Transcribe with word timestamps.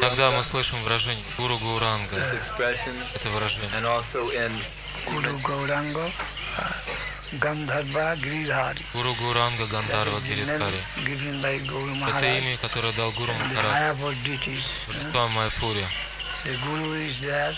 Иногда 0.00 0.30
мы 0.30 0.44
слышим 0.44 0.80
выражение 0.82 1.24
Гуру 1.36 1.56
this 1.56 1.62
Гауранга. 1.62 2.16
expression, 2.16 2.94
Это 3.14 3.30
выражение. 3.30 3.68
and 3.74 3.86
also 3.86 4.30
in 4.30 4.52
Guru 5.06 5.38
Gauranga, 5.40 6.10
Gandharva 7.40 8.14
Giridhari. 8.20 8.84
Гуру 8.92 9.14
Гауранга 9.14 9.66
Гандарва 9.66 10.18
That 10.20 10.22
is 10.22 10.46
the 10.46 10.58
Гиридхари. 10.58 10.80
name 10.96 11.04
given 11.06 11.42
by 11.42 11.58
Guru 11.66 12.08
Это 12.16 12.38
имя, 12.38 12.56
которое 12.58 12.92
дал 12.92 13.10
Гуру 13.12 13.32
Махарадж. 13.32 13.96
Божества 14.86 15.28
Майпури. 15.28 15.84
The 16.44 16.56
Guru 16.64 16.94
is 17.08 17.18
there. 17.20 17.54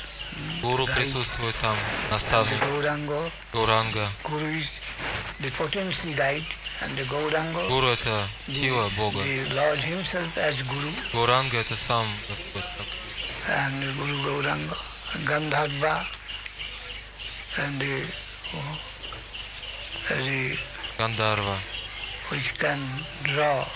Гуру 0.63 0.87
присутствует 0.87 1.55
там, 1.61 1.77
The 2.09 2.11
наставник 2.13 2.63
Gauranga, 2.63 3.31
Гауранга. 3.53 4.09
Гуру 7.69 7.89
это 7.89 8.29
сила 8.53 8.89
Бога. 8.91 9.23
Гауранга 11.13 11.59
это 11.59 11.77
сам 11.77 12.07
Господь. 12.29 12.65
oh, 18.55 18.79
the 20.09 20.59
Гандарва. 20.99 21.59
which 22.31 22.59
can 22.59 22.81
draw 23.23 23.67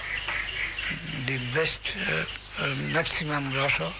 the 1.26 1.38
best 1.54 1.78
uh, 2.08 2.24
uh, 2.62 2.74
maximum 2.92 3.52
rasa 3.54 3.92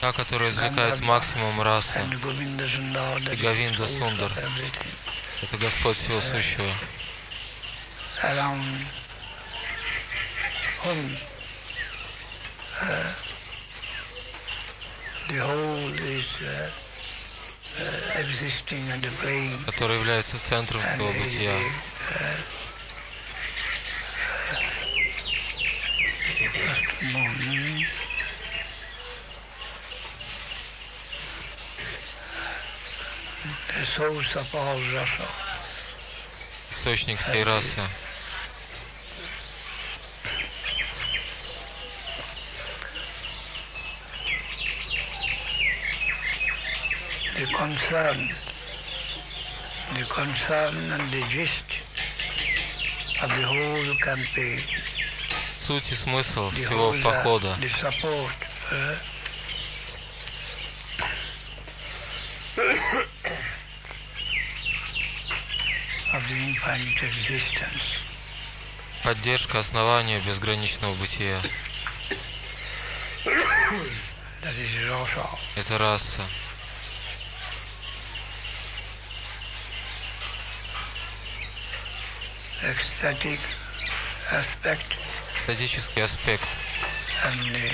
Та, 0.00 0.12
которая 0.14 0.48
извлекает 0.48 0.98
максимум 1.00 1.60
расы. 1.60 2.00
И 2.00 3.36
source 3.36 3.86
Сундар. 3.86 4.32
Это 5.42 5.58
Господь 5.58 5.98
всего 5.98 6.20
сущего. 6.22 6.72
Around 8.22 8.62
whom 10.82 11.16
uh, 12.82 13.12
the 15.28 15.38
whole 15.38 15.88
is 15.88 16.26
uh, 16.42 16.70
uh, 17.80 18.18
existing 18.20 18.90
and 18.90 19.02
playing 19.20 19.56
Который 19.66 19.96
является 19.96 20.38
центром 20.38 20.80
всего 20.82 21.10
is 21.10 21.22
бытия. 21.34 21.52
the, 21.52 21.66
uh, 22.24 22.36
just 26.52 27.02
a 27.02 27.12
moment. 27.12 27.86
The 33.78 33.86
source 33.96 34.36
of 34.36 34.54
all 34.54 34.80
rasa. 34.94 35.28
Источник 36.72 37.20
всей 37.20 37.42
расы. 37.44 37.80
The 47.40 47.46
concern, 47.56 48.28
the 49.94 50.04
concern 50.10 50.74
and 50.92 51.10
the 51.10 51.22
gist 51.28 51.64
of 53.22 53.30
the 53.30 53.46
whole 53.46 53.94
campaign, 54.04 54.60
Суть 55.58 55.90
и 55.92 55.94
смысл 55.94 56.50
всего 56.50 56.92
uh, 56.94 57.02
похода. 57.02 57.56
the 57.60 57.68
support 57.80 58.34
uh, 58.72 58.96
of 66.12 66.22
the 66.28 66.36
infinite 66.36 67.02
existence. 67.02 67.82
Поддержка 69.02 69.60
основания 69.60 70.20
безграничного 70.20 70.94
бытия. 70.94 71.40
Это 75.56 75.78
раса. 75.78 76.26
ecstatic 82.63 83.39
aspect 84.31 84.85
Статический 85.43 86.03
аспект. 86.03 86.47
and 87.23 87.39
the 87.53 87.69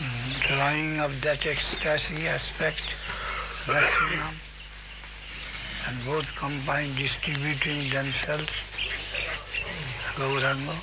mm, 0.00 0.48
drawing 0.48 1.00
of 1.00 1.12
that 1.22 1.44
ecstasy 1.46 2.28
aspect 2.28 2.82
maximum 3.66 4.34
and 5.86 6.04
both 6.04 6.26
combined 6.36 6.96
distributing 6.96 7.90
themselves 7.90 8.52
Gauranga 10.16 10.74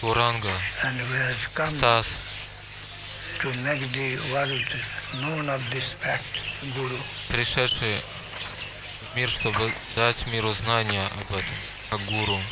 Гуранга. 0.00 0.54
and 0.84 0.96
who 0.98 1.14
has 1.14 1.36
come 1.54 1.66
Стас. 1.76 2.20
to 3.40 3.48
make 3.64 3.80
the 3.92 4.16
world 4.32 4.66
known 5.20 5.48
of 5.48 5.60
this 5.70 5.84
fact, 6.00 6.38
Guru. 6.74 6.96
Пришедший 7.28 8.00
в 8.25 8.25
мир, 9.17 9.29
чтобы 9.29 9.73
дать 9.95 10.27
миру 10.27 10.51
знания 10.51 11.07
об 11.07 11.35
этом. 11.35 11.57
Как 11.89 11.99
гуру. 12.05 12.37